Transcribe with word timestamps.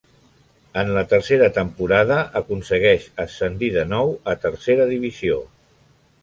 En 0.83 0.87
la 0.93 1.01
tercera 1.11 1.49
temporada 1.57 2.17
aconsegueix 2.41 3.05
ascendir 3.27 3.71
de 3.77 3.85
nou 3.93 4.11
a 4.35 4.37
tercera 4.47 4.89
divisió. 4.95 5.39